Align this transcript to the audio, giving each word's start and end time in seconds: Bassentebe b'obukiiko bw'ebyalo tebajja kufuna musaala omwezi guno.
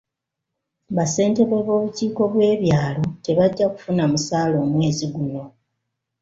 Bassentebe 0.95 1.57
b'obukiiko 1.65 2.21
bw'ebyalo 2.31 3.03
tebajja 3.23 3.65
kufuna 3.73 4.03
musaala 4.11 4.55
omwezi 4.65 5.05
guno. 5.13 5.43